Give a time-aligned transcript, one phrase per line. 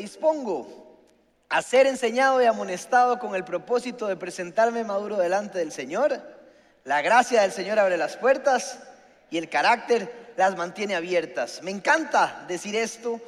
[0.00, 0.80] dispongo
[1.48, 6.20] a ser enseñado y amonestado con el propósito de presentarme maduro delante del Señor.
[6.84, 8.78] La gracia del Señor abre las puertas
[9.30, 11.60] y el carácter las mantiene abiertas.
[11.62, 13.20] Me encanta decir esto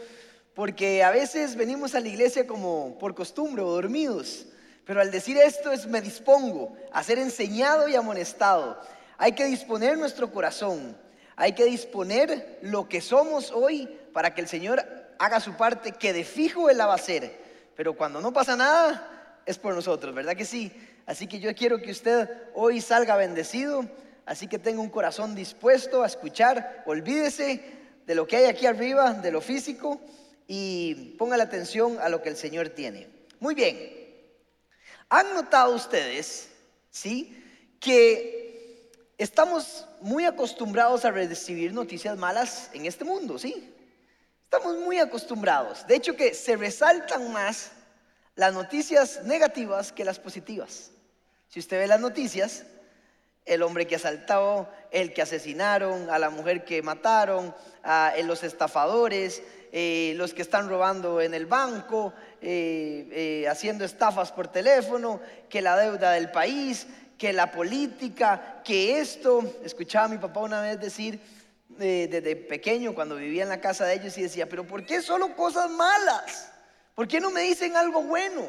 [0.54, 4.46] porque a veces venimos a la iglesia como por costumbre o dormidos.
[4.84, 8.80] Pero al decir esto es me dispongo a ser enseñado y amonestado.
[9.18, 10.96] Hay que disponer nuestro corazón,
[11.36, 14.84] hay que disponer lo que somos hoy para que el Señor
[15.18, 17.40] haga su parte, que de fijo Él la va a hacer.
[17.76, 20.72] Pero cuando no pasa nada, es por nosotros, ¿verdad que sí?
[21.06, 23.84] Así que yo quiero que usted hoy salga bendecido,
[24.26, 27.62] así que tenga un corazón dispuesto a escuchar, olvídese
[28.06, 30.00] de lo que hay aquí arriba, de lo físico,
[30.46, 33.08] y ponga la atención a lo que el Señor tiene.
[33.40, 34.02] Muy bien,
[35.14, 36.48] ¿Han notado ustedes,
[36.90, 37.38] sí,
[37.78, 43.74] que estamos muy acostumbrados a recibir noticias malas en este mundo, sí?
[44.54, 45.86] Estamos muy acostumbrados.
[45.86, 47.70] De hecho que se resaltan más
[48.34, 50.90] las noticias negativas que las positivas.
[51.48, 52.64] Si usted ve las noticias,
[53.46, 59.42] el hombre que asaltó, el que asesinaron, a la mujer que mataron, a los estafadores,
[59.72, 65.62] eh, los que están robando en el banco, eh, eh, haciendo estafas por teléfono, que
[65.62, 69.60] la deuda del país, que la política, que esto.
[69.64, 71.18] Escuchaba a mi papá una vez decir,
[71.78, 75.34] desde pequeño, cuando vivía en la casa de ellos, y decía, pero ¿por qué solo
[75.34, 76.50] cosas malas?
[76.94, 78.46] ¿Por qué no me dicen algo bueno?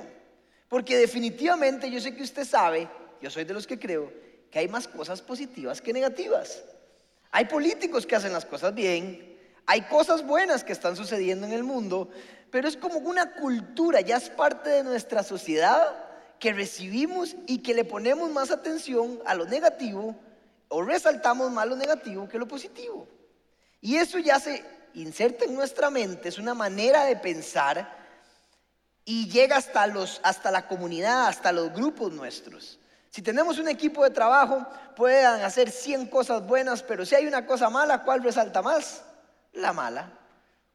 [0.68, 2.90] Porque definitivamente yo sé que usted sabe,
[3.22, 4.12] yo soy de los que creo,
[4.52, 6.64] que hay más cosas positivas que negativas.
[7.32, 11.64] Hay políticos que hacen las cosas bien, hay cosas buenas que están sucediendo en el
[11.64, 12.10] mundo,
[12.52, 15.94] pero es como una cultura, ya es parte de nuestra sociedad
[16.40, 20.16] que recibimos y que le ponemos más atención a lo negativo
[20.68, 23.08] o resaltamos más lo negativo que lo positivo.
[23.84, 28.02] Y eso ya se inserta en nuestra mente, es una manera de pensar
[29.04, 32.80] y llega hasta, los, hasta la comunidad, hasta los grupos nuestros.
[33.10, 37.46] Si tenemos un equipo de trabajo, puedan hacer 100 cosas buenas, pero si hay una
[37.46, 39.04] cosa mala, ¿cuál resalta más?
[39.52, 40.10] la mala.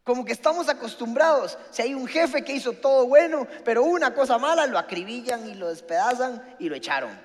[0.04, 1.56] Como que estamos acostumbrados.
[1.70, 5.54] Si hay un jefe que hizo todo bueno, pero una cosa mala, lo acribillan y
[5.54, 7.18] lo despedazan y lo echaron.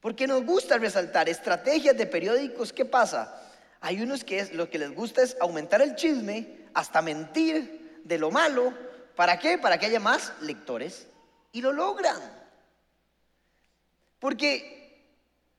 [0.00, 2.72] Porque nos gusta resaltar estrategias de periódicos.
[2.72, 3.40] ¿Qué pasa?
[3.80, 8.30] Hay unos que lo que les gusta es aumentar el chisme, hasta mentir de lo
[8.30, 8.74] malo.
[9.16, 9.58] ¿Para qué?
[9.58, 11.06] Para que haya más lectores.
[11.52, 12.20] Y lo logran.
[14.18, 14.80] Porque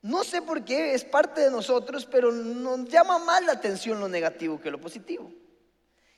[0.04, 4.08] no sé por qué, es parte de nosotros, pero nos llama más la atención lo
[4.08, 5.32] negativo que lo positivo.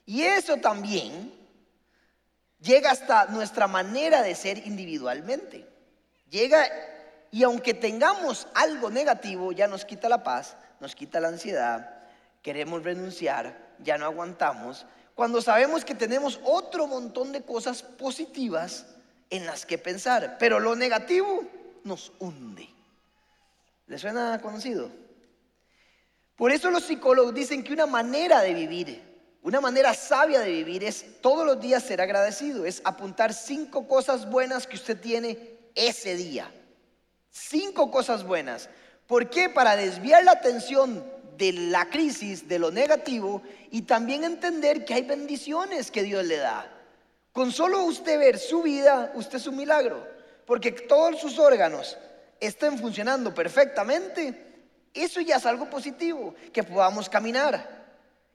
[0.06, 1.34] Y eso también
[2.62, 5.68] llega hasta nuestra manera de ser individualmente.
[6.30, 6.66] Llega
[7.32, 11.93] y aunque tengamos algo negativo, ya nos quita la paz, nos quita la ansiedad,
[12.44, 18.86] queremos renunciar, ya no aguantamos, cuando sabemos que tenemos otro montón de cosas positivas
[19.30, 21.44] en las que pensar, pero lo negativo
[21.84, 22.70] nos hunde.
[23.88, 24.92] ¿Le suena conocido?
[26.36, 29.02] Por eso los psicólogos dicen que una manera de vivir,
[29.44, 34.30] una manera sabia de vivir es todos los días ser agradecido, es apuntar cinco cosas
[34.30, 35.38] buenas que usted tiene
[35.76, 36.52] ese día.
[37.30, 38.70] Cinco cosas buenas.
[39.08, 39.50] ¿Por qué?
[39.50, 41.04] Para desviar la atención
[41.38, 46.38] de la crisis, de lo negativo, y también entender que hay bendiciones que Dios le
[46.38, 46.70] da.
[47.32, 50.08] Con solo usted ver su vida, usted es un milagro,
[50.46, 51.98] porque todos sus órganos,
[52.40, 54.54] estén funcionando perfectamente,
[54.94, 57.86] eso ya es algo positivo, que podamos caminar,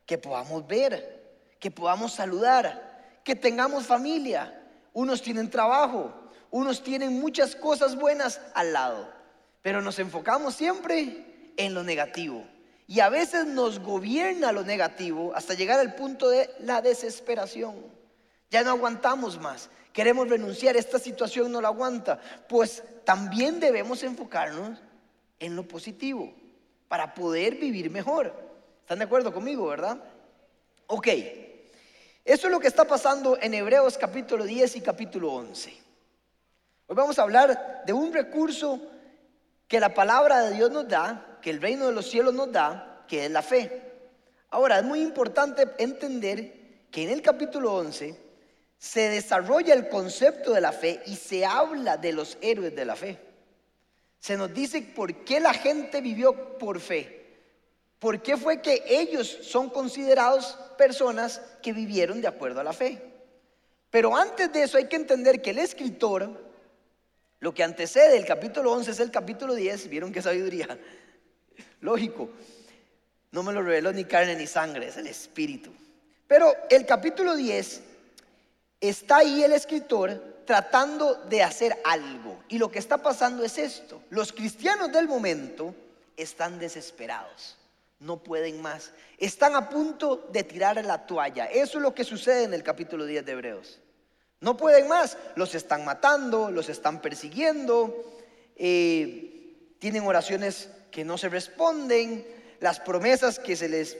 [0.04, 1.18] que podamos ver,
[1.60, 4.54] que podamos saludar, que tengamos familia.
[4.92, 6.12] Unos tienen trabajo,
[6.50, 9.12] unos tienen muchas cosas buenas al lado,
[9.62, 12.44] pero nos enfocamos siempre en lo negativo.
[12.88, 17.76] Y a veces nos gobierna lo negativo hasta llegar al punto de la desesperación.
[18.50, 24.78] Ya no aguantamos más queremos renunciar, esta situación no la aguanta, pues también debemos enfocarnos
[25.40, 26.32] en lo positivo
[26.86, 28.32] para poder vivir mejor.
[28.82, 29.98] ¿Están de acuerdo conmigo, verdad?
[30.86, 31.08] Ok,
[32.24, 35.70] eso es lo que está pasando en Hebreos capítulo 10 y capítulo 11.
[36.86, 38.80] Hoy vamos a hablar de un recurso
[39.68, 43.04] que la palabra de Dios nos da, que el reino de los cielos nos da,
[43.06, 43.82] que es la fe.
[44.50, 48.18] Ahora, es muy importante entender que en el capítulo 11
[48.78, 52.96] se desarrolla el concepto de la fe y se habla de los héroes de la
[52.96, 53.18] fe.
[54.18, 57.18] Se nos dice por qué la gente vivió por fe.
[57.98, 63.02] ¿Por qué fue que ellos son considerados personas que vivieron de acuerdo a la fe?
[63.90, 66.47] Pero antes de eso hay que entender que el escritor,
[67.40, 70.78] lo que antecede el capítulo 11 es el capítulo 10, vieron qué sabiduría,
[71.80, 72.30] lógico,
[73.30, 75.70] no me lo reveló ni carne ni sangre, es el espíritu.
[76.26, 77.82] Pero el capítulo 10
[78.80, 82.38] está ahí el escritor tratando de hacer algo.
[82.48, 84.02] Y lo que está pasando es esto.
[84.10, 85.74] Los cristianos del momento
[86.16, 87.56] están desesperados.
[88.00, 88.92] No pueden más.
[89.18, 91.46] Están a punto de tirar la toalla.
[91.46, 93.80] Eso es lo que sucede en el capítulo 10 de Hebreos.
[94.40, 95.16] No pueden más.
[95.36, 97.94] Los están matando, los están persiguiendo.
[98.56, 102.26] Eh, tienen oraciones que no se responden.
[102.60, 103.96] Las promesas que se les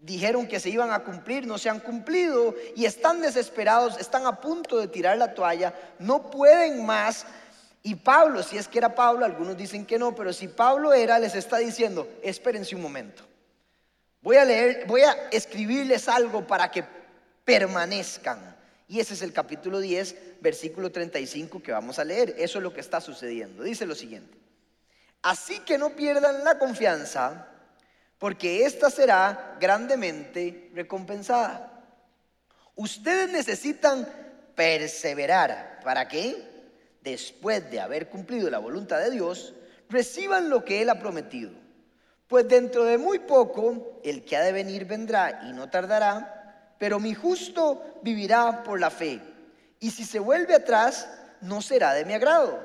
[0.00, 4.40] dijeron que se iban a cumplir, no se han cumplido y están desesperados, están a
[4.40, 7.26] punto de tirar la toalla, no pueden más.
[7.82, 11.18] Y Pablo, si es que era Pablo, algunos dicen que no, pero si Pablo era,
[11.18, 13.24] les está diciendo, espérense un momento.
[14.22, 16.84] Voy a leer, voy a escribirles algo para que
[17.44, 18.55] permanezcan.
[18.88, 22.34] Y ese es el capítulo 10, versículo 35 que vamos a leer.
[22.38, 23.62] Eso es lo que está sucediendo.
[23.62, 24.36] Dice lo siguiente.
[25.22, 27.48] Así que no pierdan la confianza
[28.18, 31.72] porque ésta será grandemente recompensada.
[32.76, 34.06] Ustedes necesitan
[34.54, 35.80] perseverar.
[35.82, 36.36] ¿Para qué?
[37.02, 39.54] Después de haber cumplido la voluntad de Dios,
[39.88, 41.50] reciban lo que Él ha prometido.
[42.26, 46.45] Pues dentro de muy poco, el que ha de venir vendrá y no tardará,
[46.78, 49.20] pero mi justo vivirá por la fe.
[49.80, 51.08] Y si se vuelve atrás,
[51.40, 52.58] no será de mi agrado.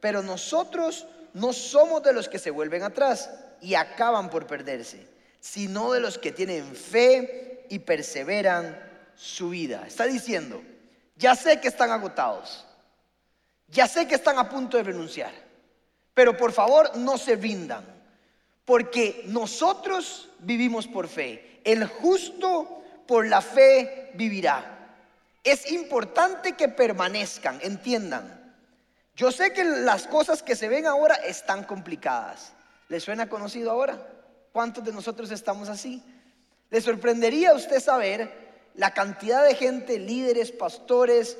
[0.00, 3.30] Pero nosotros no somos de los que se vuelven atrás
[3.60, 5.06] y acaban por perderse,
[5.40, 8.78] sino de los que tienen fe y perseveran
[9.14, 9.84] su vida.
[9.86, 10.62] Está diciendo,
[11.16, 12.64] ya sé que están agotados,
[13.68, 15.32] ya sé que están a punto de renunciar,
[16.14, 17.84] pero por favor no se rindan,
[18.64, 22.79] porque nosotros vivimos por fe, el justo
[23.10, 24.86] por la fe vivirá.
[25.42, 28.54] Es importante que permanezcan, entiendan.
[29.16, 32.52] Yo sé que las cosas que se ven ahora están complicadas.
[32.88, 34.00] ¿Le suena conocido ahora?
[34.52, 36.00] ¿Cuántos de nosotros estamos así?
[36.70, 38.30] ¿Le sorprendería a usted saber
[38.76, 41.36] la cantidad de gente, líderes, pastores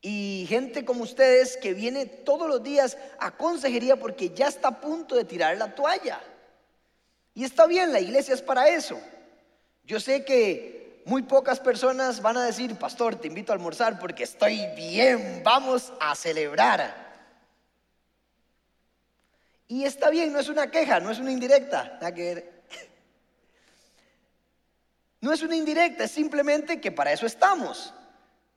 [0.00, 4.80] y gente como ustedes que viene todos los días a consejería porque ya está a
[4.80, 6.18] punto de tirar la toalla?
[7.34, 8.98] Y está bien, la iglesia es para eso.
[9.84, 14.24] Yo sé que muy pocas personas van a decir, pastor, te invito a almorzar porque
[14.24, 17.02] estoy bien, vamos a celebrar.
[19.66, 21.98] Y está bien, no es una queja, no es una indirecta.
[25.20, 27.94] No es una indirecta, es simplemente que para eso estamos.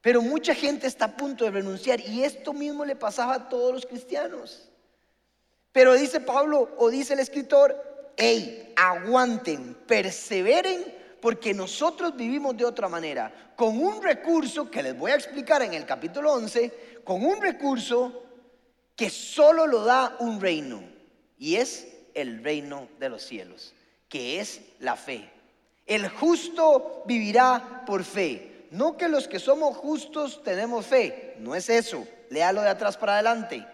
[0.01, 3.73] Pero mucha gente está a punto de renunciar y esto mismo le pasaba a todos
[3.73, 4.69] los cristianos.
[5.71, 12.87] Pero dice Pablo o dice el escritor, hey, aguanten, perseveren porque nosotros vivimos de otra
[12.87, 17.41] manera, con un recurso que les voy a explicar en el capítulo 11, con un
[17.41, 18.25] recurso
[18.95, 20.83] que solo lo da un reino
[21.39, 23.73] y es el reino de los cielos,
[24.07, 25.27] que es la fe.
[25.87, 28.67] El justo vivirá por fe.
[28.69, 32.07] No que los que somos justos tenemos fe, no es eso.
[32.29, 33.65] Léalo de atrás para adelante.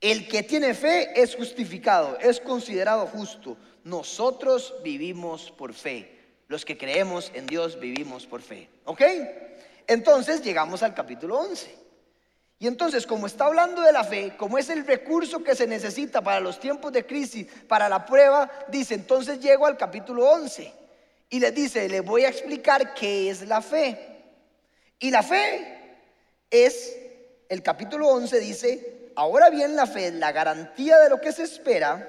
[0.00, 3.56] El que tiene fe es justificado, es considerado justo.
[3.84, 6.15] Nosotros vivimos por fe.
[6.48, 8.68] Los que creemos en Dios vivimos por fe.
[8.84, 9.02] ¿Ok?
[9.86, 11.86] Entonces llegamos al capítulo 11.
[12.58, 16.22] Y entonces, como está hablando de la fe, como es el recurso que se necesita
[16.22, 20.72] para los tiempos de crisis, para la prueba, dice, entonces llego al capítulo 11
[21.28, 24.24] y le dice, le voy a explicar qué es la fe.
[24.98, 25.98] Y la fe
[26.50, 26.96] es,
[27.50, 31.42] el capítulo 11 dice, ahora bien la fe es la garantía de lo que se
[31.42, 32.08] espera,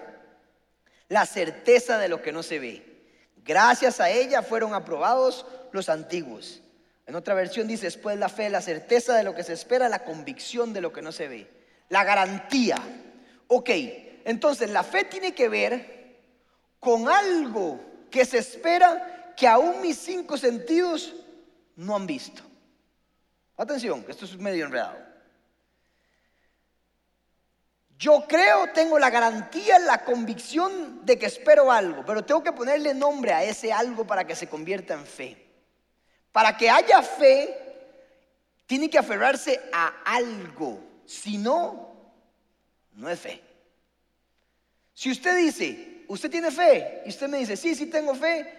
[1.10, 2.87] la certeza de lo que no se ve.
[3.48, 6.62] Gracias a ella fueron aprobados los antiguos.
[7.06, 10.04] En otra versión dice, después la fe, la certeza de lo que se espera, la
[10.04, 11.50] convicción de lo que no se ve,
[11.88, 12.78] la garantía.
[13.48, 13.70] Ok,
[14.26, 16.18] entonces la fe tiene que ver
[16.82, 17.80] con algo
[18.12, 21.16] que se espera que aún mis cinco sentidos
[21.78, 22.42] no han visto.
[23.56, 25.07] Atención, esto es medio enredado.
[27.98, 32.94] Yo creo, tengo la garantía, la convicción de que espero algo, pero tengo que ponerle
[32.94, 35.48] nombre a ese algo para que se convierta en fe.
[36.32, 37.58] Para que haya fe,
[38.68, 40.80] tiene que aferrarse a algo.
[41.06, 42.14] Si no,
[42.94, 43.42] no es fe.
[44.94, 48.54] Si usted dice, usted tiene fe, y usted me dice, sí, sí tengo fe,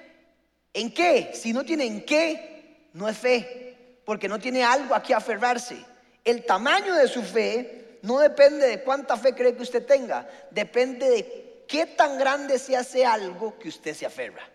[0.72, 1.30] ¿en qué?
[1.34, 5.76] Si no tiene en qué, no es fe, porque no tiene algo a qué aferrarse.
[6.24, 11.08] El tamaño de su fe no depende de cuánta fe cree que usted tenga, depende
[11.08, 14.48] de qué tan grande se hace algo que usted se aferra.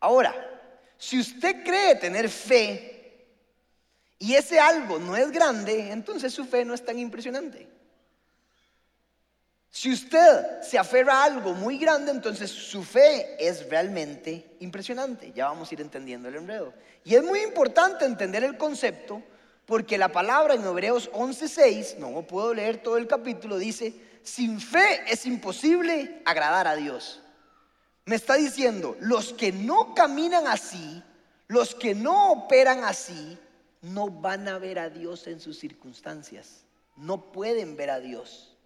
[0.00, 0.34] Ahora,
[0.98, 3.26] si usted cree tener fe
[4.18, 7.68] y ese algo no es grande, entonces su fe no es tan impresionante.
[9.70, 15.32] Si usted se aferra a algo muy grande, entonces su fe es realmente impresionante.
[15.32, 16.72] Ya vamos a ir entendiendo el enredo.
[17.02, 19.20] Y es muy importante entender el concepto
[19.66, 25.02] porque la palabra en Hebreos 11:6, no puedo leer todo el capítulo, dice, sin fe
[25.08, 27.20] es imposible agradar a Dios.
[28.06, 31.02] Me está diciendo, los que no caminan así,
[31.48, 33.38] los que no operan así,
[33.80, 36.64] no van a ver a Dios en sus circunstancias.
[36.96, 38.56] No pueden ver a Dios.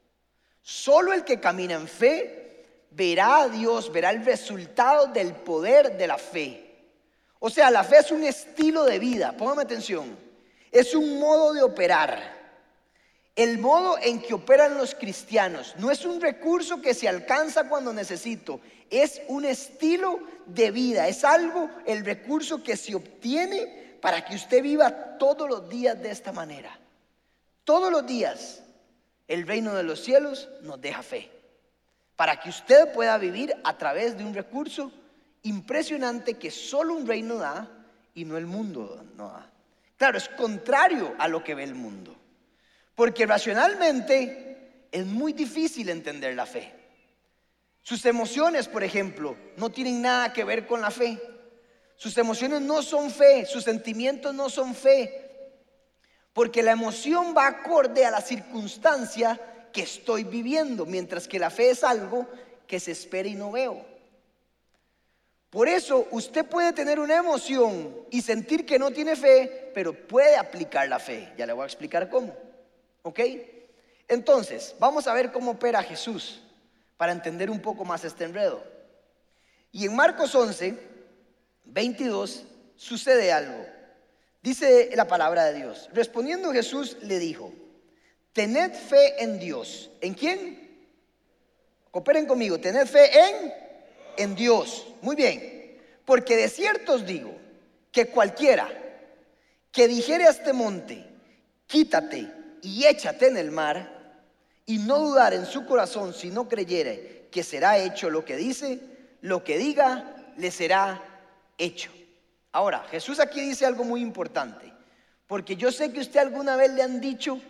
[0.62, 6.06] Solo el que camina en fe verá a Dios, verá el resultado del poder de
[6.06, 6.64] la fe.
[7.38, 10.16] O sea, la fe es un estilo de vida, póngame atención,
[10.72, 12.37] es un modo de operar.
[13.34, 17.92] El modo en que operan los cristianos no es un recurso que se alcanza cuando
[17.92, 18.60] necesito,
[18.90, 24.62] es un estilo de vida, es algo, el recurso que se obtiene para que usted
[24.62, 26.76] viva todos los días de esta manera.
[27.64, 28.62] Todos los días
[29.28, 31.30] el reino de los cielos nos deja fe.
[32.16, 34.90] Para que usted pueda vivir a través de un recurso
[35.42, 37.68] impresionante que solo un reino da
[38.14, 39.50] y no el mundo no da.
[39.98, 42.16] Claro, es contrario a lo que ve el mundo.
[42.94, 46.72] Porque racionalmente es muy difícil entender la fe.
[47.82, 51.20] Sus emociones, por ejemplo, no tienen nada que ver con la fe.
[51.96, 55.28] Sus emociones no son fe, sus sentimientos no son fe,
[56.32, 61.70] porque la emoción va acorde a la circunstancia que estoy viviendo, mientras que la fe
[61.70, 62.28] es algo
[62.68, 63.84] que se espera y no veo.
[65.50, 70.36] Por eso usted puede tener una emoción y sentir que no tiene fe, pero puede
[70.36, 71.32] aplicar la fe.
[71.38, 72.36] Ya le voy a explicar cómo.
[73.02, 73.20] ¿Ok?
[74.08, 76.42] Entonces, vamos a ver cómo opera Jesús
[76.98, 78.62] para entender un poco más este enredo.
[79.72, 80.78] Y en Marcos 11,
[81.64, 82.44] 22,
[82.76, 83.66] sucede algo.
[84.42, 85.88] Dice la palabra de Dios.
[85.92, 87.52] Respondiendo Jesús le dijo,
[88.32, 89.90] tened fe en Dios.
[90.00, 90.88] ¿En quién?
[91.90, 93.54] Cooperen conmigo, tened fe en,
[94.18, 94.87] en Dios.
[95.00, 95.78] Muy bien.
[96.04, 97.34] Porque de cierto os digo
[97.90, 98.68] que cualquiera
[99.72, 101.04] que dijere a este monte,
[101.66, 102.30] quítate
[102.62, 103.98] y échate en el mar,
[104.68, 108.78] y no dudar en su corazón si no creyere que será hecho lo que dice,
[109.22, 111.02] lo que diga le será
[111.56, 111.90] hecho.
[112.52, 114.70] Ahora, Jesús aquí dice algo muy importante,
[115.26, 117.40] porque yo sé que usted alguna vez le han dicho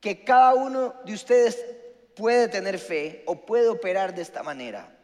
[0.00, 1.64] que cada uno de ustedes
[2.14, 4.99] puede tener fe o puede operar de esta manera.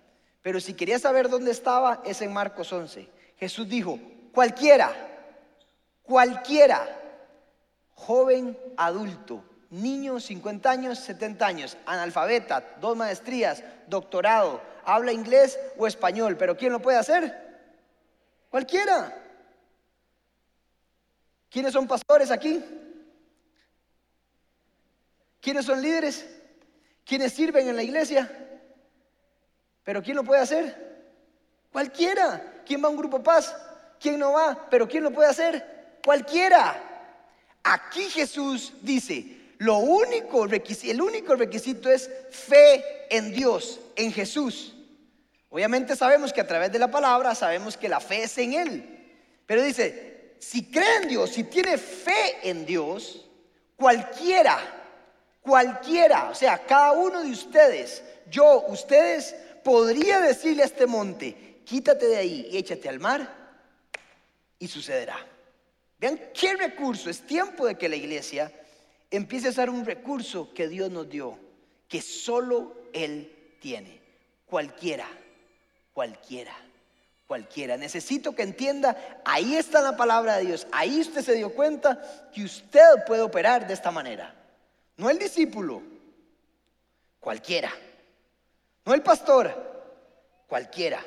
[0.47, 3.09] Pero si quería saber dónde estaba, es en Marcos 11.
[3.37, 3.99] Jesús dijo,
[4.33, 4.95] cualquiera,
[6.05, 6.87] cualquiera,
[7.95, 16.37] joven, adulto, niño, 50 años, 70 años, analfabeta, dos maestrías, doctorado, habla inglés o español,
[16.37, 17.37] pero ¿quién lo puede hacer?
[18.49, 19.21] Cualquiera.
[21.51, 22.65] ¿Quiénes son pastores aquí?
[25.41, 26.25] ¿Quiénes son líderes?
[27.05, 28.46] ¿Quiénes sirven en la iglesia?
[29.87, 30.75] ¿Pero quién lo puede hacer?
[31.71, 32.55] Cualquiera.
[32.67, 33.55] ¿Quién va a un grupo paz?
[34.01, 34.67] ¿Quién no va?
[34.69, 35.65] ¿Pero quién lo puede hacer?
[36.05, 36.83] Cualquiera.
[37.63, 39.25] Aquí Jesús dice,
[39.59, 44.75] lo único el único requisito es fe en Dios, en Jesús.
[45.51, 49.15] Obviamente sabemos que a través de la palabra sabemos que la fe es en Él.
[49.47, 53.25] Pero dice, si cree en Dios, si tiene fe en Dios,
[53.77, 54.59] cualquiera,
[55.43, 59.37] cualquiera, o sea, cada uno de ustedes, yo, ustedes,
[59.67, 63.29] podría decirle a este monte, quítate de ahí y échate al mar,
[64.61, 65.19] y sucederá.
[65.99, 68.53] Vean qué recurso, es tiempo de que la iglesia
[69.11, 71.37] empiece a usar un recurso que Dios nos dio,
[71.89, 74.01] que solo Él tiene,
[74.47, 75.09] cualquiera,
[75.93, 76.57] cualquiera
[77.27, 77.77] cualquiera.
[77.77, 82.45] Necesito que entienda, ahí está la palabra de Dios, ahí usted se dio cuenta que
[82.45, 84.33] usted puede operar de esta manera.
[84.97, 85.83] No el discípulo,
[87.19, 87.73] cualquiera.
[88.87, 89.53] No el pastor,
[90.47, 91.05] cualquiera.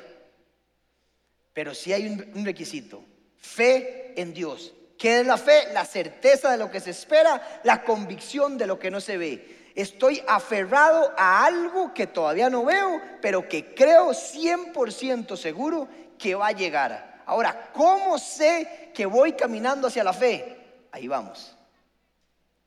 [1.52, 3.02] Pero sí hay un, requisito,
[3.38, 4.72] fe en Dios.
[4.98, 5.72] ¿Qué es la fe?
[5.72, 9.72] La certeza de lo que se espera, la convicción de lo que no se ve.
[9.74, 16.48] Estoy aferrado a algo que todavía no veo, pero que creo 100% seguro que va
[16.48, 17.22] a llegar.
[17.24, 20.58] Ahora, ¿cómo sé que voy caminando hacia la fe?
[20.92, 21.56] Ahí vamos.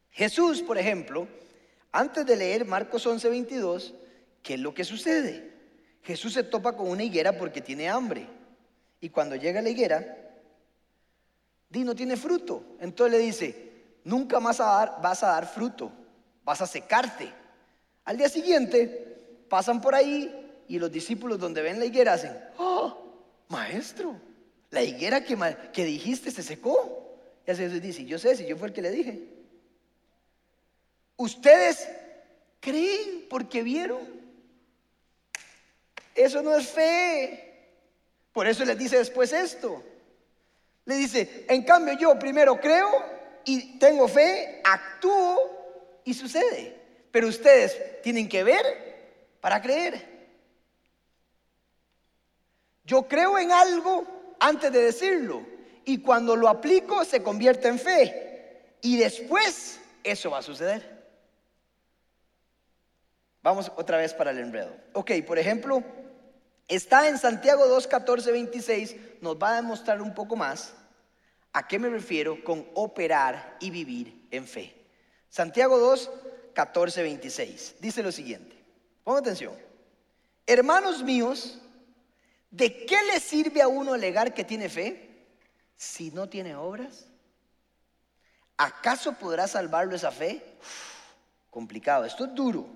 [0.10, 1.28] Jesús, por ejemplo,
[1.92, 3.94] antes de leer Marcos 11, 22,
[4.44, 5.52] ¿qué es lo que sucede?
[6.04, 8.28] Jesús se topa con una higuera porque tiene hambre.
[9.00, 10.18] Y cuando llega la higuera,
[11.70, 12.76] di no tiene fruto.
[12.80, 13.72] Entonces le dice,
[14.04, 15.92] nunca más vas a dar fruto,
[16.44, 17.32] vas a secarte.
[18.06, 22.98] Al día siguiente, pasan por ahí y los discípulos donde ven la higuera hacen, ¡oh!
[23.50, 24.20] maestro,
[24.72, 27.18] la higuera que, dijiste se secó.
[27.46, 29.28] Y Jesús dice, yo sé si yo fue el que le dije.
[31.18, 31.88] Ustedes
[32.60, 34.23] creen porque vieron.
[36.16, 37.54] Eso no es fe.
[38.32, 39.84] Por eso les dice después esto.
[40.86, 42.90] Le dice, en cambio yo primero creo
[43.46, 46.76] y tengo fe, actúo y sucede.
[47.12, 50.14] Pero ustedes tienen que ver para creer.
[52.86, 54.06] Yo creo en algo
[54.40, 55.46] antes de decirlo
[55.86, 60.94] y cuando lo aplico se convierte en fe y después eso va a suceder.
[63.42, 64.76] Vamos otra vez para el enredo.
[64.94, 65.84] Ok, por ejemplo,
[66.68, 70.74] está en Santiago 2, 14, 26, nos va a demostrar un poco más
[71.54, 74.76] a qué me refiero con operar y vivir en fe.
[75.30, 76.10] Santiago 2,
[76.54, 77.76] 14, 26.
[77.80, 78.56] Dice lo siguiente.
[79.04, 79.54] Ponga atención.
[80.46, 81.60] Hermanos míos,
[82.50, 85.28] ¿de qué le sirve a uno alegar que tiene fe
[85.76, 87.06] si no tiene obras?
[88.58, 90.42] ¿Acaso podrá salvarlo esa fe?
[91.54, 92.68] complicado, esto es duro.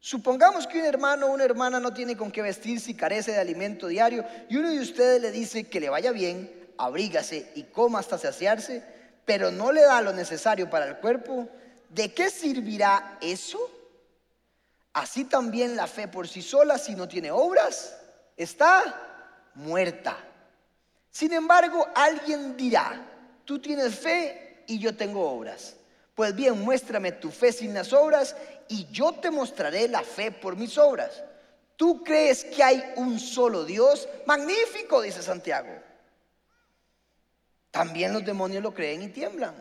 [0.00, 3.38] Supongamos que un hermano o una hermana no tiene con qué vestirse y carece de
[3.38, 7.98] alimento diario y uno de ustedes le dice que le vaya bien, abrígase y coma
[7.98, 8.84] hasta saciarse,
[9.24, 11.48] pero no le da lo necesario para el cuerpo,
[11.88, 13.58] ¿de qué servirá eso?
[14.92, 17.96] Así también la fe por sí sola, si no tiene obras,
[18.36, 20.16] está muerta.
[21.10, 23.04] Sin embargo, alguien dirá,
[23.44, 25.74] tú tienes fe y yo tengo obras.
[26.14, 28.34] Pues bien, muéstrame tu fe sin las obras
[28.68, 31.22] y yo te mostraré la fe por mis obras.
[31.76, 34.08] ¿Tú crees que hay un solo Dios?
[34.26, 35.70] Magnífico, dice Santiago.
[37.70, 39.54] También los demonios lo creen y tiemblan.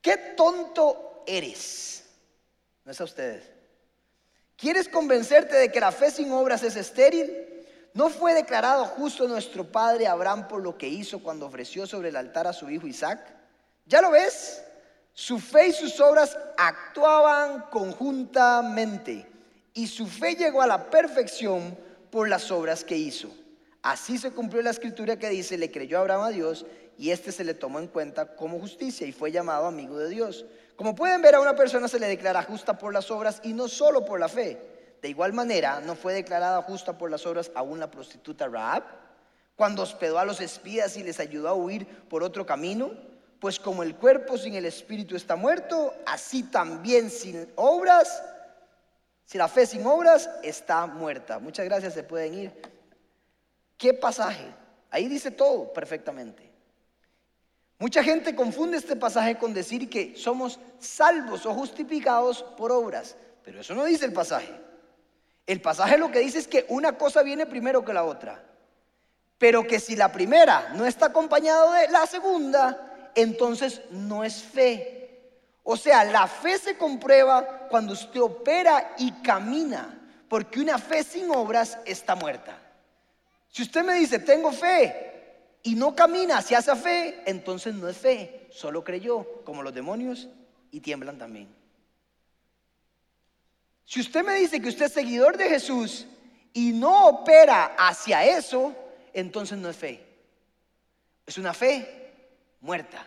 [0.00, 2.04] ¿Qué tonto eres?
[2.84, 3.44] No es a ustedes.
[4.56, 7.32] ¿Quieres convencerte de que la fe sin obras es estéril?
[7.92, 12.16] ¿No fue declarado justo nuestro padre Abraham por lo que hizo cuando ofreció sobre el
[12.16, 13.20] altar a su hijo Isaac?
[13.86, 14.64] ¿Ya lo ves?
[15.14, 19.26] Su fe y sus obras actuaban conjuntamente
[19.72, 21.78] y su fe llegó a la perfección
[22.10, 23.30] por las obras que hizo.
[23.80, 26.66] Así se cumplió la escritura que dice, le creyó Abraham a Dios
[26.98, 30.46] y éste se le tomó en cuenta como justicia y fue llamado amigo de Dios.
[30.74, 33.68] Como pueden ver, a una persona se le declara justa por las obras y no
[33.68, 34.58] solo por la fe.
[35.00, 38.82] De igual manera, no fue declarada justa por las obras aún la prostituta Raab,
[39.54, 42.90] cuando hospedó a los espías y les ayudó a huir por otro camino.
[43.44, 48.22] Pues como el cuerpo sin el espíritu está muerto, así también sin obras,
[49.26, 51.38] si la fe sin obras está muerta.
[51.38, 52.62] Muchas gracias, se pueden ir.
[53.76, 54.46] ¿Qué pasaje?
[54.90, 56.50] Ahí dice todo perfectamente.
[57.78, 63.60] Mucha gente confunde este pasaje con decir que somos salvos o justificados por obras, pero
[63.60, 64.58] eso no dice el pasaje.
[65.46, 68.42] El pasaje lo que dice es que una cosa viene primero que la otra,
[69.36, 75.04] pero que si la primera no está acompañada de la segunda, entonces no es fe.
[75.62, 81.30] O sea, la fe se comprueba cuando usted opera y camina, porque una fe sin
[81.30, 82.58] obras está muerta.
[83.48, 85.14] Si usted me dice, tengo fe,
[85.62, 90.28] y no camina hacia esa fe, entonces no es fe, solo creyó, como los demonios,
[90.70, 91.48] y tiemblan también.
[93.86, 96.06] Si usted me dice que usted es seguidor de Jesús
[96.52, 98.74] y no opera hacia eso,
[99.14, 100.04] entonces no es fe.
[101.26, 102.03] Es una fe
[102.64, 103.06] muerta.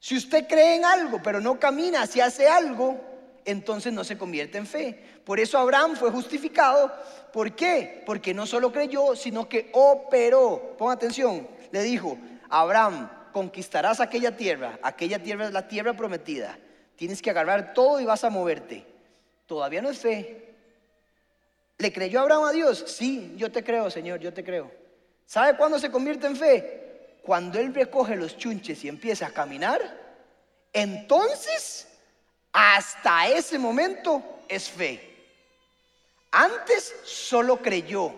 [0.00, 3.00] Si usted cree en algo, pero no camina si hace algo,
[3.44, 5.00] entonces no se convierte en fe.
[5.24, 6.92] Por eso Abraham fue justificado.
[7.32, 8.02] ¿Por qué?
[8.04, 10.74] Porque no solo creyó, sino que operó.
[10.76, 14.80] Ponga atención, le dijo, Abraham, conquistarás aquella tierra.
[14.82, 16.58] Aquella tierra es la tierra prometida.
[16.96, 18.84] Tienes que agarrar todo y vas a moverte.
[19.46, 20.54] Todavía no es fe.
[21.78, 22.84] ¿Le creyó Abraham a Dios?
[22.88, 24.80] Sí, yo te creo, Señor, yo te creo.
[25.30, 27.20] ¿Sabe cuándo se convierte en fe?
[27.22, 29.78] Cuando Él recoge los chunches y empieza a caminar,
[30.72, 31.86] entonces,
[32.52, 35.08] hasta ese momento es fe.
[36.32, 38.12] Antes solo creyó.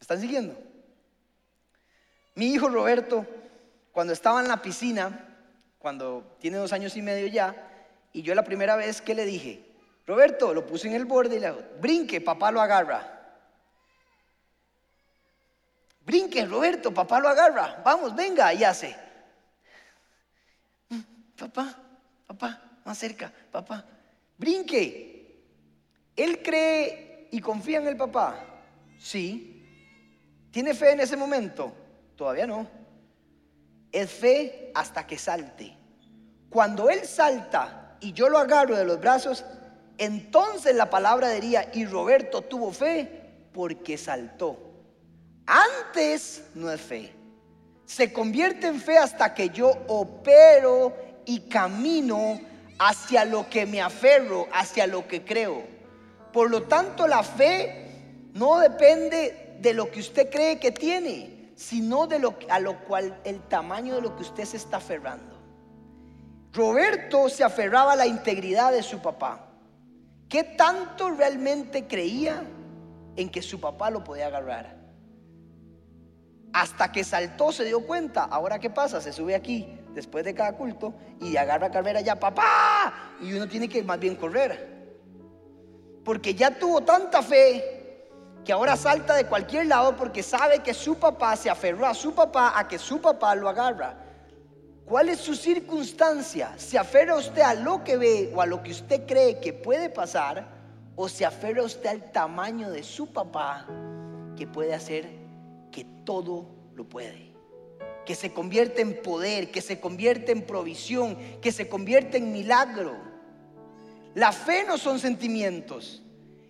[0.00, 0.60] ¿Están siguiendo?
[2.34, 3.24] Mi hijo Roberto,
[3.92, 5.28] cuando estaba en la piscina,
[5.78, 7.54] cuando tiene dos años y medio ya,
[8.12, 9.64] y yo la primera vez que le dije,
[10.08, 13.13] Roberto, lo puse en el borde y le digo, brinque, papá lo agarra.
[16.04, 17.80] Brinque, Roberto, papá lo agarra.
[17.84, 18.94] Vamos, venga, y hace.
[21.36, 21.76] Papá,
[22.26, 23.84] papá, más cerca, papá.
[24.36, 25.14] Brinque.
[26.16, 28.36] Él cree y confía en el papá.
[28.98, 29.50] Sí.
[30.50, 31.74] ¿Tiene fe en ese momento?
[32.16, 32.68] Todavía no.
[33.90, 35.76] Es fe hasta que salte.
[36.50, 39.44] Cuando él salta y yo lo agarro de los brazos,
[39.98, 44.73] entonces la palabra diría, y Roberto tuvo fe porque saltó.
[45.46, 47.12] Antes no es fe.
[47.86, 52.40] se convierte en fe hasta que yo opero y camino
[52.78, 55.62] hacia lo que me aferro, hacia lo que creo.
[56.32, 62.06] Por lo tanto, la fe no depende de lo que usted cree que tiene, sino
[62.06, 65.34] de lo a lo cual el tamaño de lo que usted se está aferrando.
[66.52, 69.48] Roberto se aferraba a la integridad de su papá.
[70.28, 72.42] ¿Qué tanto realmente creía
[73.16, 74.83] en que su papá lo podía agarrar?
[76.54, 78.22] Hasta que saltó se dio cuenta.
[78.22, 79.00] Ahora qué pasa?
[79.00, 83.16] Se sube aquí después de cada culto y agarra a carrera ya, papá.
[83.20, 84.94] Y uno tiene que más bien correr.
[86.04, 88.06] Porque ya tuvo tanta fe
[88.44, 92.14] que ahora salta de cualquier lado porque sabe que su papá se aferró a su
[92.14, 93.96] papá a que su papá lo agarra.
[94.84, 96.52] ¿Cuál es su circunstancia?
[96.56, 99.90] ¿Se aferra usted a lo que ve o a lo que usted cree que puede
[99.90, 100.46] pasar?
[100.94, 103.66] ¿O se aferra usted al tamaño de su papá
[104.36, 105.23] que puede hacer
[105.74, 107.34] que todo lo puede?
[108.06, 112.94] Que se convierte en poder, que se convierte en provisión, que se convierte en milagro.
[114.14, 116.00] La fe no son sentimientos,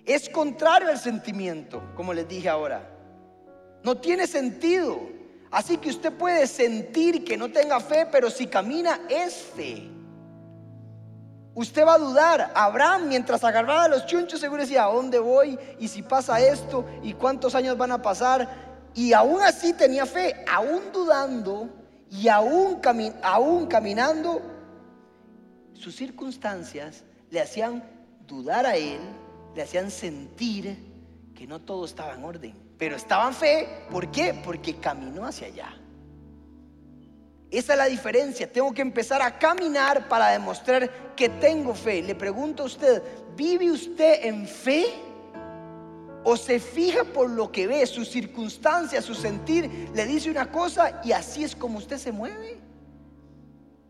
[0.04, 2.90] es contrario al sentimiento, como les dije ahora.
[3.82, 5.00] No tiene sentido.
[5.50, 9.88] Así que usted puede sentir que no tenga fe, pero si camina es fe.
[11.54, 12.52] Usted va a dudar.
[12.54, 15.58] Abraham, mientras agarraba los chunchos, seguro decía, ¿a dónde voy?
[15.78, 16.84] ¿Y si pasa esto?
[17.02, 18.63] ¿Y cuántos años van a pasar?
[18.94, 21.68] Y aún así tenía fe, aún dudando
[22.10, 22.80] y aún,
[23.22, 24.40] aún caminando,
[25.74, 27.82] sus circunstancias le hacían
[28.26, 29.00] dudar a él,
[29.54, 30.78] le hacían sentir
[31.34, 32.54] que no todo estaba en orden.
[32.78, 34.40] Pero estaba en fe, ¿por qué?
[34.44, 35.74] Porque caminó hacia allá.
[37.50, 38.50] Esa es la diferencia.
[38.50, 42.02] Tengo que empezar a caminar para demostrar que tengo fe.
[42.02, 43.02] Le pregunto a usted,
[43.36, 44.86] ¿vive usted en fe?
[46.24, 49.90] ¿O se fija por lo que ve, sus circunstancias, su sentir?
[49.94, 52.58] Le dice una cosa y así es como usted se mueve.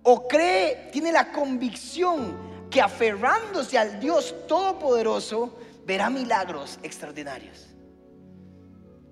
[0.02, 2.36] ¿O cree, tiene la convicción
[2.70, 7.68] que aferrándose al Dios Todopoderoso verá milagros extraordinarios?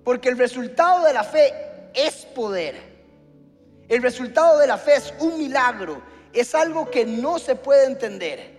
[0.03, 1.53] Porque el resultado de la fe
[1.93, 2.75] es poder.
[3.87, 6.01] El resultado de la fe es un milagro.
[6.33, 8.51] Es algo que no se puede entender.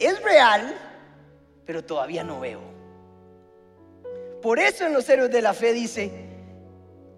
[0.00, 0.74] Es real,
[1.64, 2.69] pero todavía no veo.
[4.42, 6.10] Por eso en los héroes de la fe dice,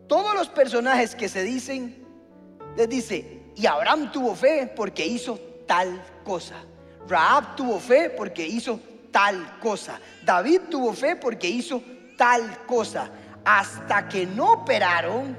[0.09, 2.05] todos los personajes que se dicen,
[2.77, 6.57] les dice, y Abraham tuvo fe porque hizo tal cosa.
[7.09, 8.81] Raab tuvo fe porque hizo
[9.11, 10.01] tal cosa.
[10.25, 11.83] David tuvo fe porque hizo
[12.17, 13.11] tal cosa.
[13.45, 15.37] Hasta que no operaron,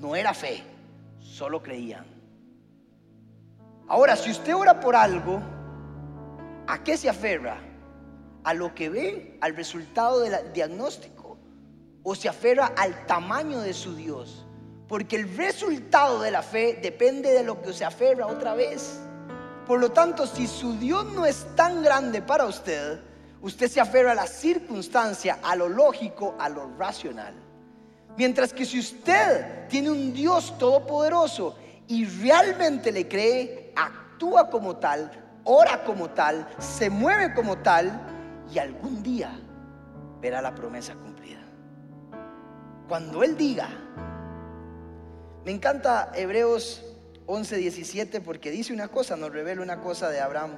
[0.00, 0.62] no era fe,
[1.20, 2.04] solo creían.
[3.88, 5.40] Ahora, si usted ora por algo,
[6.66, 7.58] ¿a qué se aferra?
[8.42, 9.38] ¿A lo que ve?
[9.40, 11.15] ¿Al resultado del diagnóstico?
[12.08, 14.46] ¿O se aferra al tamaño de su Dios?
[14.86, 19.00] Porque el resultado de la fe depende de lo que se aferra otra vez.
[19.66, 23.00] Por lo tanto, si su Dios no es tan grande para usted,
[23.46, 27.34] Usted se aferra a la circunstancia, a lo lógico, a lo racional.
[28.16, 35.12] Mientras que si usted tiene un Dios todopoderoso y realmente le cree, actúa como tal,
[35.44, 38.00] ora como tal, se mueve como tal
[38.52, 39.38] y algún día
[40.20, 41.15] verá la promesa cumplida.
[42.88, 43.68] Cuando Él diga,
[45.44, 46.84] me encanta Hebreos
[47.26, 50.52] 11, 17 porque dice una cosa, nos revela una cosa de Abraham.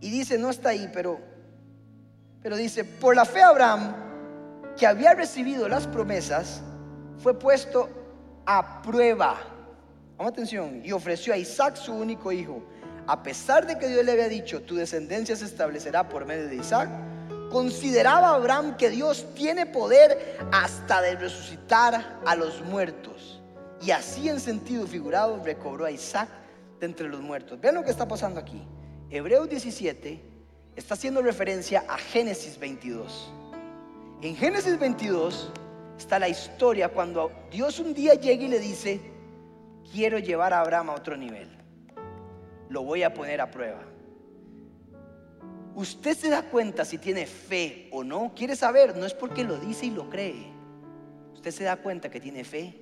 [0.00, 1.20] Y dice, no está ahí, pero,
[2.42, 3.94] pero dice, por la fe Abraham,
[4.76, 6.62] que había recibido las promesas,
[7.18, 7.88] fue puesto
[8.44, 9.38] a prueba.
[10.16, 12.62] Vamos atención, y ofreció a Isaac su único hijo.
[13.06, 16.56] A pesar de que Dios le había dicho, tu descendencia se establecerá por medio de
[16.56, 16.88] Isaac,
[17.54, 23.40] consideraba Abraham que Dios tiene poder hasta de resucitar a los muertos.
[23.80, 26.28] Y así en sentido figurado recobró a Isaac
[26.80, 27.60] de entre los muertos.
[27.60, 28.60] Vean lo que está pasando aquí.
[29.08, 30.20] Hebreos 17
[30.74, 33.32] está haciendo referencia a Génesis 22.
[34.22, 35.52] En Génesis 22
[35.96, 39.00] está la historia cuando Dios un día llega y le dice,
[39.92, 41.56] quiero llevar a Abraham a otro nivel.
[42.68, 43.93] Lo voy a poner a prueba.
[45.74, 48.32] Usted se da cuenta si tiene fe o no.
[48.34, 50.52] Quiere saber, no es porque lo dice y lo cree.
[51.34, 52.80] Usted se da cuenta que tiene fe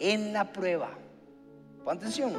[0.00, 0.90] en la prueba.
[1.84, 2.32] Pon atención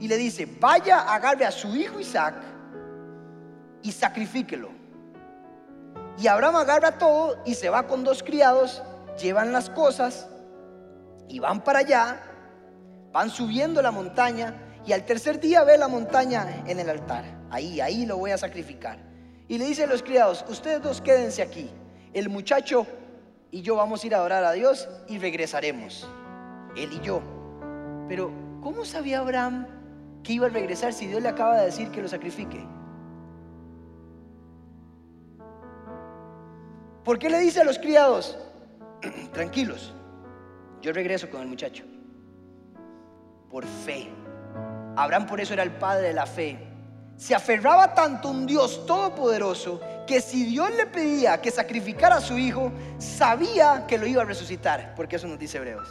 [0.00, 2.34] y le dice, vaya, agarre a su hijo Isaac
[3.82, 4.70] y sacrifíquelo.
[6.18, 8.82] Y Abraham agarra todo y se va con dos criados,
[9.20, 10.28] llevan las cosas
[11.28, 12.20] y van para allá,
[13.12, 14.54] van subiendo la montaña
[14.86, 17.41] y al tercer día ve la montaña en el altar.
[17.52, 18.98] Ahí, ahí lo voy a sacrificar.
[19.46, 21.68] Y le dice a los criados, ustedes dos quédense aquí.
[22.14, 22.86] El muchacho
[23.50, 26.08] y yo vamos a ir a adorar a Dios y regresaremos.
[26.74, 27.20] Él y yo.
[28.08, 29.66] Pero, ¿cómo sabía Abraham
[30.24, 32.66] que iba a regresar si Dios le acaba de decir que lo sacrifique?
[37.04, 38.38] ¿Por qué le dice a los criados,
[39.34, 39.92] tranquilos,
[40.80, 41.84] yo regreso con el muchacho?
[43.50, 44.08] Por fe.
[44.96, 46.71] Abraham por eso era el padre de la fe.
[47.16, 52.20] Se aferraba tanto a un Dios todopoderoso que si Dios le pedía que sacrificara a
[52.20, 55.88] su hijo, sabía que lo iba a resucitar, porque eso nos dice Hebreos.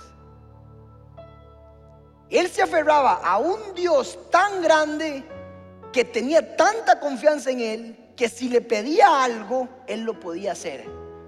[2.30, 5.24] Él se aferraba a un Dios tan grande
[5.92, 10.86] que tenía tanta confianza en él que si le pedía algo, él lo podía hacer,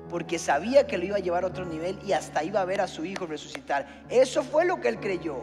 [0.10, 2.82] porque sabía que lo iba a llevar a otro nivel y hasta iba a ver
[2.82, 4.04] a su hijo resucitar.
[4.10, 5.38] Eso fue lo que él creyó.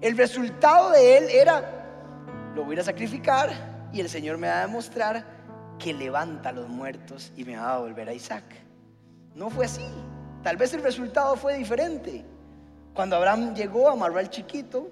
[0.00, 1.79] El resultado de él era,
[2.54, 3.50] lo voy a sacrificar
[3.92, 5.24] y el Señor me va a demostrar
[5.78, 8.44] que levanta a los muertos y me va a volver a Isaac.
[9.34, 9.84] No fue así.
[10.42, 12.24] Tal vez el resultado fue diferente.
[12.94, 14.88] Cuando Abraham llegó, amarró al chiquito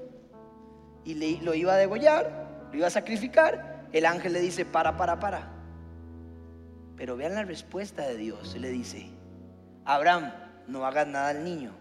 [1.05, 4.97] y le, lo iba a degollar, lo iba a sacrificar, el ángel le dice, para,
[4.97, 5.51] para, para.
[6.97, 8.57] Pero vean la respuesta de Dios.
[8.57, 9.11] Le dice,
[9.85, 10.33] Abraham,
[10.67, 11.73] no hagas nada al niño.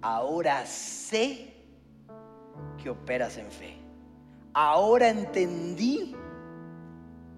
[0.00, 1.54] Ahora sé
[2.82, 3.85] que operas en fe.
[4.58, 6.16] Ahora entendí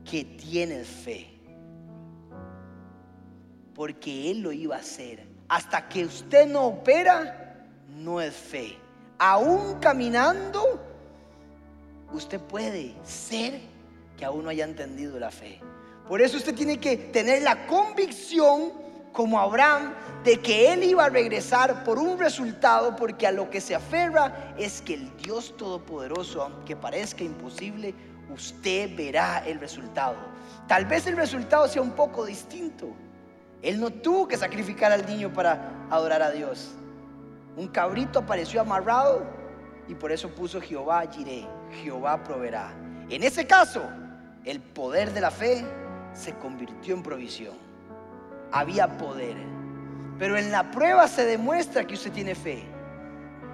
[0.09, 1.27] que tienes fe.
[3.75, 5.27] Porque Él lo iba a hacer.
[5.49, 8.79] Hasta que usted no opera, no es fe.
[9.19, 10.81] Aún caminando,
[12.13, 13.63] usted puede ser
[14.17, 15.61] que aún no haya entendido la fe.
[16.07, 18.71] Por eso usted tiene que tener la convicción,
[19.19, 23.61] como Abraham, de que él iba a regresar por un resultado, porque a lo que
[23.61, 27.97] se aferra es que el Dios Todopoderoso, aunque parezca imposible,
[28.33, 30.15] usted verá el resultado.
[30.69, 32.93] Tal vez el resultado sea un poco distinto.
[33.61, 36.77] Él no tuvo que sacrificar al niño para adorar a Dios.
[37.57, 39.27] Un cabrito apareció amarrado
[39.89, 41.45] y por eso puso Jehová Jiré,
[41.83, 42.73] Jehová proveerá.
[43.11, 43.83] En ese caso,
[44.45, 45.65] el poder de la fe
[46.13, 47.68] se convirtió en provisión.
[48.53, 49.37] Había poder.
[50.19, 52.65] Pero en la prueba se demuestra que usted tiene fe.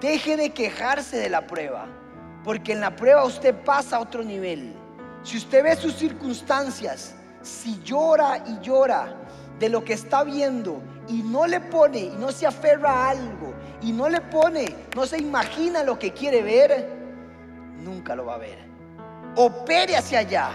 [0.01, 1.87] Deje de quejarse de la prueba,
[2.43, 4.73] porque en la prueba usted pasa a otro nivel.
[5.23, 9.15] Si usted ve sus circunstancias, si llora y llora
[9.59, 13.53] de lo que está viendo y no le pone y no se aferra a algo
[13.81, 16.89] y no le pone, no se imagina lo que quiere ver,
[17.83, 18.57] nunca lo va a ver.
[19.35, 20.49] Opere hacia allá.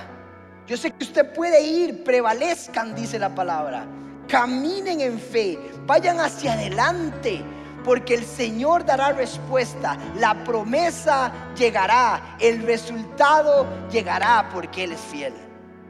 [0.67, 3.87] Yo sé que usted puede ir, prevalezcan, dice la palabra.
[4.31, 7.43] Caminen en fe, vayan hacia adelante,
[7.85, 9.99] porque el Señor dará respuesta.
[10.17, 15.35] La promesa llegará, el resultado llegará porque Él es fiel.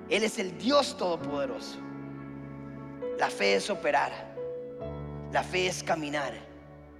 [0.08, 1.78] Él es el Dios Todopoderoso.
[3.18, 4.10] La fe es operar,
[5.30, 6.32] la fe es caminar,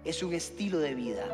[0.05, 1.24] es un estilo de vida,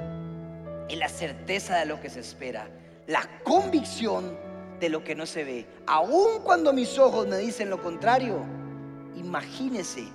[0.88, 2.68] es la certeza de lo que se espera,
[3.08, 4.38] la convicción
[4.78, 5.66] de lo que no se ve.
[5.88, 8.44] Aun cuando mis ojos me dicen lo contrario,
[9.16, 10.06] imagínese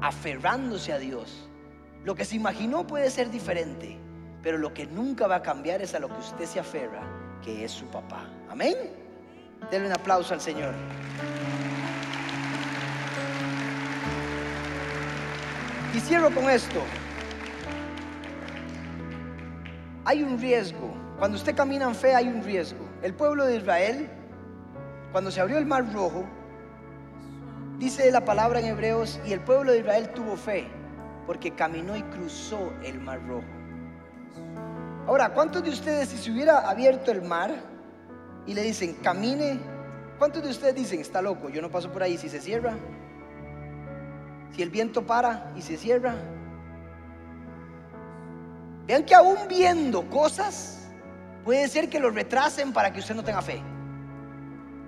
[0.00, 1.48] aferrándose a Dios.
[2.04, 3.98] Lo que se imaginó puede ser diferente,
[4.42, 7.02] pero lo que nunca va a cambiar es a lo que usted se aferra,
[7.42, 8.28] que es su papá.
[8.48, 8.76] Amén.
[9.70, 10.74] Denle un aplauso al Señor.
[15.94, 16.80] Y cierro con esto.
[20.04, 20.94] Hay un riesgo.
[21.18, 22.86] Cuando usted camina en fe hay un riesgo.
[23.02, 24.10] El pueblo de Israel,
[25.10, 26.24] cuando se abrió el mar rojo,
[27.78, 30.66] dice la palabra en Hebreos, y el pueblo de Israel tuvo fe,
[31.26, 33.46] porque caminó y cruzó el mar rojo.
[35.06, 37.54] Ahora, ¿cuántos de ustedes, si se hubiera abierto el mar
[38.46, 39.58] y le dicen, camine,
[40.18, 42.74] ¿cuántos de ustedes dicen, está loco, yo no paso por ahí si se cierra?
[44.52, 46.14] Si el viento para y se cierra.
[48.86, 50.88] Vean que aún viendo cosas,
[51.44, 53.62] puede ser que lo retrasen para que usted no tenga fe.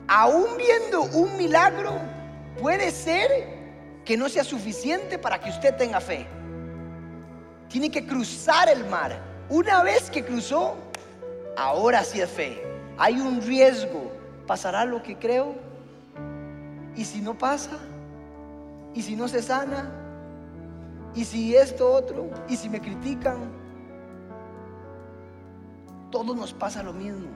[0.09, 1.92] Aún viendo un milagro,
[2.60, 3.58] puede ser
[4.04, 6.26] que no sea suficiente para que usted tenga fe.
[7.68, 9.20] Tiene que cruzar el mar.
[9.48, 10.76] Una vez que cruzó,
[11.56, 12.62] ahora sí es fe.
[12.96, 14.12] Hay un riesgo.
[14.46, 15.54] ¿Pasará lo que creo?
[16.96, 17.78] ¿Y si no pasa?
[18.94, 19.90] ¿Y si no se sana?
[21.14, 22.30] ¿Y si esto otro?
[22.48, 23.50] ¿Y si me critican?
[26.10, 27.28] Todos nos pasa lo mismo.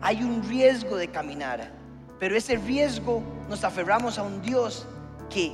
[0.00, 1.72] Hay un riesgo de caminar,
[2.18, 4.86] pero ese riesgo nos aferramos a un Dios
[5.30, 5.52] que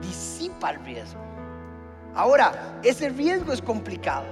[0.00, 1.20] disipa el riesgo.
[2.14, 4.26] Ahora, ese riesgo es complicado.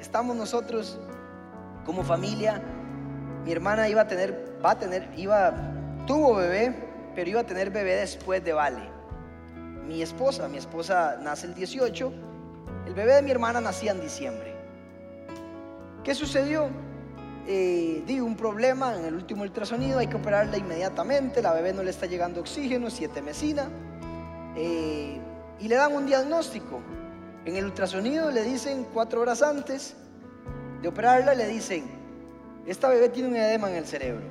[0.00, 0.98] Estamos nosotros
[1.84, 2.62] como familia.
[3.44, 5.52] Mi hermana iba a tener, va a tener, iba,
[6.06, 6.74] tuvo bebé,
[7.14, 8.98] pero iba a tener bebé después de Vale
[9.88, 10.46] mi esposa.
[10.48, 12.12] Mi esposa nace el 18,
[12.86, 14.54] el bebé de mi hermana nacía en diciembre.
[16.04, 16.68] ¿Qué sucedió?
[17.50, 21.82] Eh, di un problema en el último ultrasonido, hay que operarla inmediatamente, la bebé no
[21.82, 23.70] le está llegando oxígeno, siete mesina,
[24.54, 25.18] eh,
[25.58, 26.82] y le dan un diagnóstico.
[27.46, 29.96] En el ultrasonido le dicen cuatro horas antes
[30.82, 31.86] de operarla, le dicen,
[32.66, 34.26] esta bebé tiene un edema en el cerebro,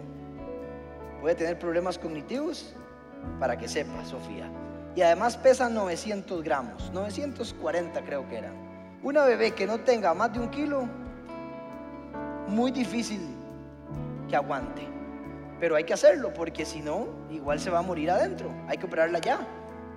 [1.20, 2.76] puede tener problemas cognitivos,
[3.40, 4.48] para que sepa, Sofía.
[4.96, 8.54] Y además pesa 900 gramos, 940 creo que era.
[9.02, 10.88] Una bebé que no tenga más de un kilo,
[12.48, 13.22] muy difícil
[14.30, 14.88] que aguante.
[15.60, 18.52] Pero hay que hacerlo porque si no, igual se va a morir adentro.
[18.68, 19.40] Hay que operarla ya.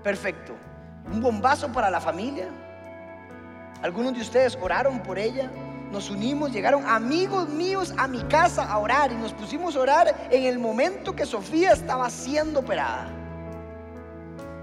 [0.02, 0.54] Perfecto.
[1.12, 2.48] Un bombazo para la familia.
[3.82, 5.50] Algunos de ustedes oraron por ella.
[5.90, 10.28] Nos unimos, llegaron amigos míos a mi casa a orar y nos pusimos a orar
[10.30, 13.08] en el momento que Sofía estaba siendo operada.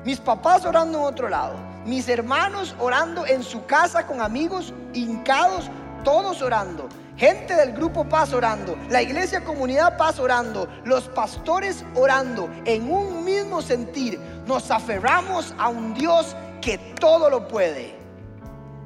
[0.06, 5.70] Mis papás orando en otro lado, mis hermanos orando en su casa con amigos hincados,
[6.06, 6.88] todos orando.
[7.18, 13.26] Gente del grupo Paz orando, la iglesia comunidad Paz orando, los pastores orando en un
[13.26, 14.20] mismo sentir.
[14.46, 17.96] Nos aferramos a un Dios que todo lo puede.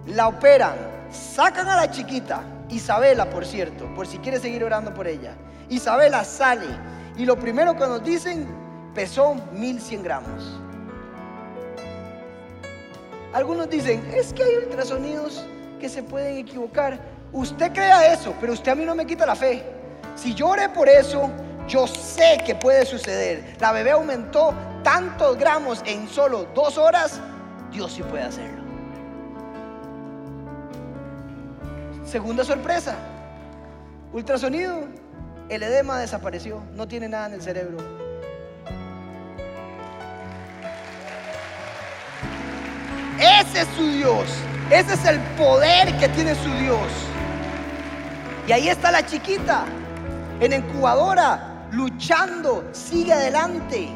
[0.07, 0.75] La operan,
[1.11, 5.35] sacan a la chiquita, Isabela por cierto, por si quiere seguir orando por ella.
[5.67, 6.67] Isabela sale
[7.17, 8.47] y lo primero que nos dicen
[8.95, 10.61] pesó 1100 gramos.
[13.33, 15.45] Algunos dicen, es que hay ultrasonidos
[15.81, 16.99] que se pueden equivocar.
[17.33, 19.63] Usted crea eso, pero usted a mí no me quita la fe.
[20.15, 21.29] Si yo por eso,
[21.67, 23.55] yo sé que puede suceder.
[23.59, 27.19] La bebé aumentó tantos gramos en solo dos horas.
[27.71, 28.61] Dios sí puede hacerlo.
[32.03, 32.95] Segunda sorpresa.
[34.11, 34.79] Ultrasonido.
[35.47, 36.61] El edema desapareció.
[36.73, 37.77] No tiene nada en el cerebro.
[43.17, 44.25] Ese es su Dios.
[44.69, 47.10] Ese es el poder que tiene su Dios.
[48.51, 49.65] Ahí está la chiquita,
[50.39, 53.87] en incubadora, luchando, sigue adelante,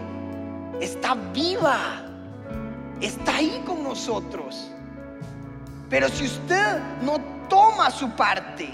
[0.80, 1.78] está viva,
[3.02, 4.72] está ahí con nosotros.
[5.90, 8.74] Pero si usted no toma su parte,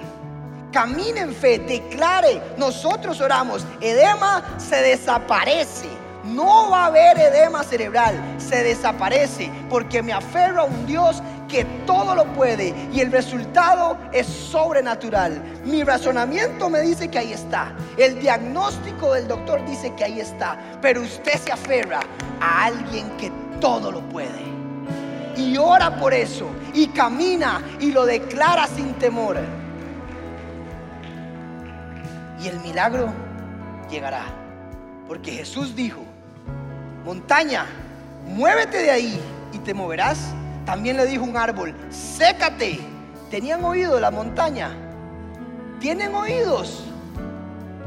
[0.71, 5.89] camine en fe, declare, nosotros oramos, edema se desaparece.
[6.23, 11.65] No va a haber edema cerebral, se desaparece porque me aferro a un Dios que
[11.85, 15.43] todo lo puede y el resultado es sobrenatural.
[15.65, 20.57] Mi razonamiento me dice que ahí está, el diagnóstico del doctor dice que ahí está,
[20.81, 21.99] pero usted se aferra
[22.39, 24.49] a alguien que todo lo puede
[25.35, 29.37] y ora por eso y camina y lo declara sin temor.
[32.41, 33.13] Y el milagro
[33.89, 34.23] llegará,
[35.07, 36.01] porque Jesús dijo,
[37.05, 37.65] montaña,
[38.25, 40.33] muévete de ahí y te moverás.
[40.65, 42.79] También le dijo un árbol, sécate.
[43.29, 44.71] ¿Tenían oído la montaña?
[45.79, 46.85] ¿Tienen oídos?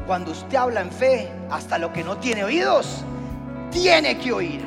[0.07, 3.03] Cuando usted habla en fe, hasta lo que no tiene oídos,
[3.71, 4.65] tiene que oír.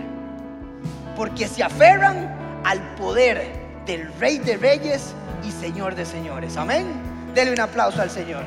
[1.16, 3.50] Porque se aferran al poder
[3.86, 5.14] del Rey de Reyes
[5.46, 6.56] y Señor de Señores.
[6.56, 6.86] Amén.
[7.34, 8.44] Dele un aplauso al Señor.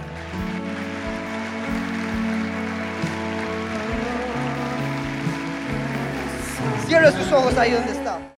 [6.87, 8.21] Cierre sus ojos ahí donde está.